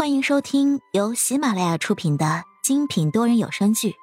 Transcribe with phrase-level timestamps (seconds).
[0.00, 3.90] 欢迎收听由喜马拉雅出品的精品多人有声剧《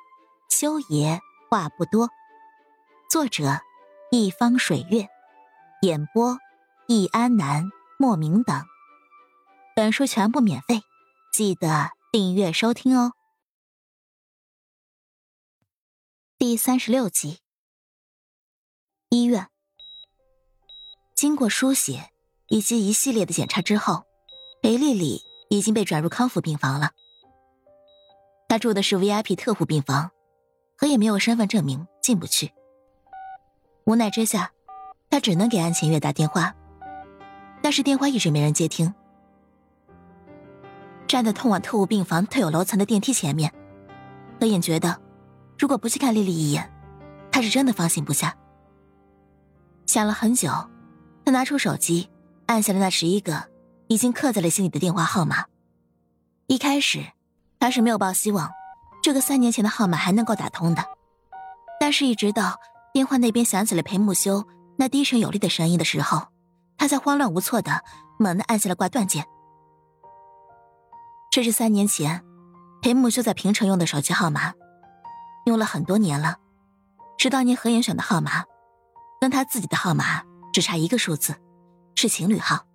[0.47, 1.19] 修爷
[1.49, 2.07] 话不多》，
[3.09, 3.61] 作者：
[4.11, 5.07] 一方水月，
[5.81, 6.37] 演播：
[6.87, 7.63] 易安南、
[7.97, 8.63] 莫名等。
[9.75, 10.81] 本书全部免费，
[11.33, 13.13] 记得订阅收听哦。
[16.37, 17.39] 第三十六集，
[19.09, 19.49] 医院
[21.15, 22.11] 经过输血
[22.49, 24.05] 以及一系列的检查之后，
[24.61, 25.26] 裴丽丽。
[25.49, 26.91] 已经被转入康复病房了。
[28.47, 30.11] 他住的是 VIP 特护病房，
[30.75, 32.51] 可也没有身份证明，进不去。
[33.85, 34.51] 无奈之下，
[35.09, 36.55] 他只能给安晴月打电话，
[37.61, 38.93] 但是电话一直没人接听。
[41.07, 43.53] 站在通往特务病房特有楼层的电梯前面，
[44.39, 44.99] 何影觉得，
[45.57, 46.69] 如果不去看丽丽一眼，
[47.31, 48.35] 他是真的放心不下。
[49.85, 50.49] 想了很久，
[51.23, 52.09] 他拿出手机，
[52.47, 53.56] 按下了那十一个。
[53.87, 55.45] 已经刻在了心里的电话号码。
[56.47, 57.03] 一开始，
[57.59, 58.51] 他是没有抱希望，
[59.01, 60.83] 这个三年前的号码还能够打通的。
[61.79, 62.59] 但是，一直到
[62.93, 64.45] 电话那边响起了裴木修
[64.77, 66.27] 那低沉有力的声音的时候，
[66.77, 67.83] 他才慌乱无措的
[68.19, 69.25] 猛地按下了挂断键。
[71.29, 72.23] 这是三年前
[72.81, 74.53] 裴木修在平城用的手机号码，
[75.45, 76.37] 用了很多年了，
[77.17, 78.43] 是当年何言选的号码，
[79.21, 81.35] 跟他自己的号码只差一个数字，
[81.95, 82.66] 是情侣号。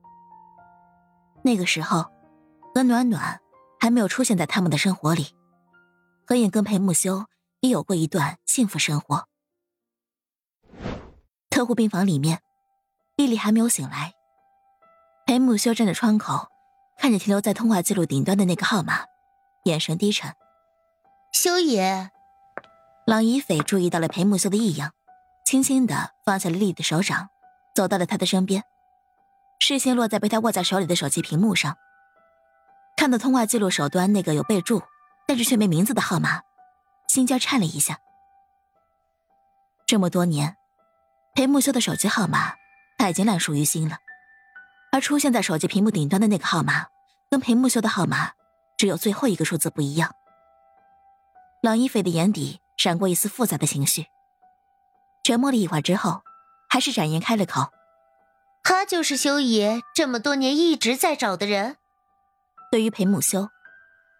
[1.43, 2.11] 那个时候，
[2.75, 3.41] 何暖暖
[3.81, 5.35] 还没有出现在他们的生活里，
[6.27, 7.25] 何影跟裴木修
[7.61, 9.27] 也有过一段幸福生活。
[11.51, 12.41] 特护病房里面，
[13.17, 14.12] 丽丽还没有醒来。
[15.27, 16.49] 裴木修站在窗口，
[16.99, 19.05] 看着停留在通话记录顶端的那个号码，
[19.65, 20.33] 眼神低沉。
[21.33, 22.11] 修爷，
[23.06, 24.93] 郎一斐注意到了裴木修的异样，
[25.45, 27.29] 轻轻的放下了丽丽的手掌，
[27.75, 28.62] 走到了他的身边。
[29.65, 31.79] 视线落在被他握在手里的手机屏幕上，
[32.97, 34.83] 看到通话记录手端那个有备注，
[35.25, 36.43] 但是却没名字的号码，
[37.07, 38.01] 心尖颤了一下。
[39.87, 40.56] 这么多年，
[41.37, 42.55] 裴木修的手机号码
[42.99, 43.99] 他已经烂熟于心了，
[44.91, 46.87] 而出现在手机屏幕顶端的那个号码，
[47.31, 48.33] 跟裴木修的号码
[48.77, 50.12] 只有最后一个数字不一样。
[51.61, 54.09] 朗一菲的眼底闪过一丝复杂的情绪，
[55.22, 56.22] 沉默了一会儿之后，
[56.69, 57.72] 还是展颜开了口。
[58.62, 61.77] 他就是修爷这么多年一直在找的人。
[62.71, 63.49] 对于裴木修，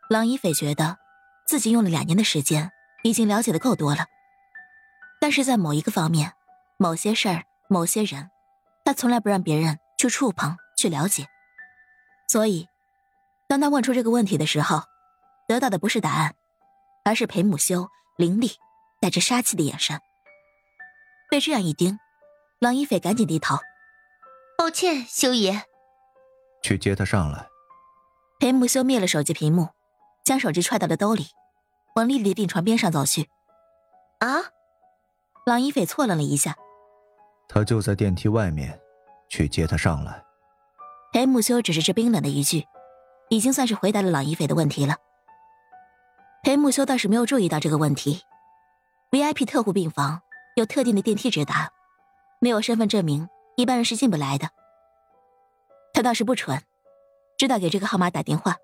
[0.09, 0.99] 郎一斐觉得
[1.47, 2.71] 自己用了两年的时间，
[3.03, 4.07] 已经了解的够多了。
[5.21, 6.33] 但是在某一个方面、
[6.77, 8.31] 某些事儿、某些人，
[8.85, 11.29] 他从来不让别人去触碰、去了解。
[12.29, 12.69] 所以，
[13.49, 14.83] 当他问出这个问题的时候，
[15.47, 16.35] 得到的不是答案，
[17.05, 18.53] 而是裴木修凌厉、
[19.01, 20.01] 带着杀气的眼神。
[21.31, 21.99] 被这样一盯，
[22.59, 23.57] 郎一斐赶紧低头。
[24.57, 25.63] 抱歉，修爷。
[26.63, 27.47] 去接他上来。
[28.39, 29.69] 裴木修灭了手机屏幕，
[30.25, 31.27] 将手机揣到了兜里，
[31.97, 33.29] 往丽丽的病床边上走去。
[34.19, 34.51] 啊！
[35.45, 36.55] 郎一斐错愣了一下。
[37.49, 38.81] 他就在电梯外面，
[39.29, 40.23] 去接他上来。
[41.13, 42.67] 裴木修只是这冰冷的一句，
[43.29, 44.97] 已经算是回答了郎一斐的问题了。
[46.45, 48.23] 裴木修倒是没有注意到这个问题。
[49.11, 50.23] VIP 特护病房
[50.57, 51.71] 有特定的电梯直达，
[52.41, 53.29] 没有身份证明。
[53.57, 54.51] 一般人是进不来的。
[55.93, 56.63] 他倒是不蠢，
[57.37, 58.57] 知道给这个号码打电话。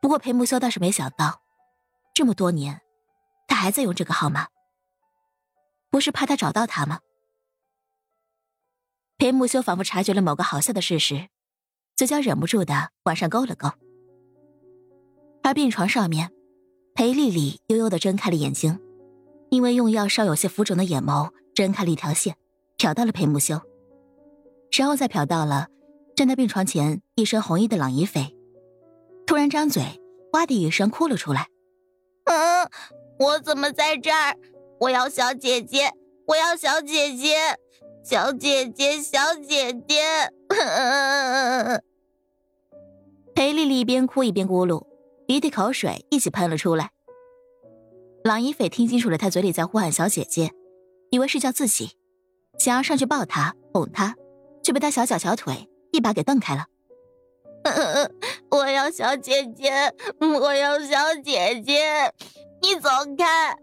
[0.00, 1.40] 不过裴木修倒是没想到，
[2.14, 2.80] 这么多年，
[3.48, 4.48] 他还在用这个号码。
[5.90, 7.00] 不是怕他找到他吗？
[9.18, 11.28] 裴木修仿佛察觉了某个好笑的事实，
[11.96, 13.70] 嘴角忍不住的往上勾了勾。
[15.42, 16.30] 而病床上面，
[16.94, 18.78] 裴丽丽悠悠的睁开了眼睛，
[19.50, 22.36] 因为用药稍有些浮肿的眼眸睁开了一条线。
[22.86, 23.60] 瞟到了裴木修，
[24.78, 25.66] 然后再瞟到了
[26.14, 28.36] 站在病床前一身红衣的朗逸斐，
[29.26, 29.82] 突然张嘴，
[30.34, 31.48] 哇的一声哭了出来。
[32.26, 32.70] 嗯，
[33.18, 34.36] 我怎么在这儿？
[34.78, 35.90] 我要小姐姐，
[36.28, 37.58] 我要小姐姐，
[38.04, 40.30] 小姐姐，小姐姐。
[43.34, 44.86] 裴丽丽一边哭一边咕噜，
[45.26, 46.92] 鼻涕口水一起喷了出来。
[48.22, 50.52] 朗逸斐听清楚了，她嘴里在呼喊小姐姐，
[51.10, 51.96] 以为是叫自己。
[52.58, 54.14] 想要上去抱他哄他，
[54.62, 56.66] 却被他小脚小腿一把给蹬开了。
[58.50, 62.12] 我要小姐姐，我要小姐姐，
[62.62, 62.88] 你走
[63.18, 63.56] 开！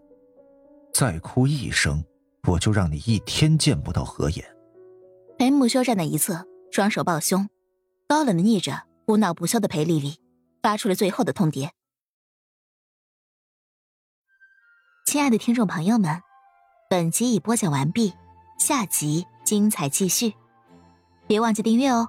[0.92, 2.04] 再哭一声，
[2.46, 4.44] 我就让你一天见不到合眼。
[5.38, 7.48] 裴木修站在一侧，双手抱胸，
[8.06, 10.20] 高冷的睨着哭闹不休的裴丽丽，
[10.62, 11.70] 发出了最后的通牒。
[15.06, 16.20] 亲爱的听众朋友们，
[16.90, 18.12] 本集已播讲完毕。
[18.56, 20.34] 下集精彩继续，
[21.26, 22.08] 别忘记订阅哦。